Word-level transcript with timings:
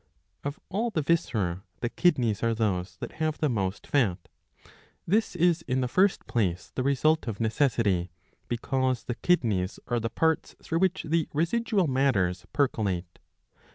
Of 0.43 0.59
all 0.67 0.89
the 0.89 1.03
viscera 1.03 1.61
the 1.81 1.89
kidneys 1.89 2.41
are 2.41 2.55
those 2.55 2.97
that 2.97 3.11
have 3.21 3.37
the 3.37 3.49
most 3.49 3.85
fat.^^ 3.85 4.17
This 5.05 5.35
is 5.35 5.61
in 5.67 5.81
the 5.81 5.87
first 5.87 6.25
place 6.25 6.71
the 6.73 6.81
result 6.81 7.27
of 7.27 7.39
necessity, 7.39 8.09
because 8.47 9.03
the 9.03 9.13
kidneys 9.13 9.79
are 9.89 9.99
the 9.99 10.09
parts 10.09 10.55
through 10.63 10.79
which 10.79 11.03
the 11.03 11.29
residual 11.35 11.85
matters 11.85 12.47
percolate. 12.51 13.19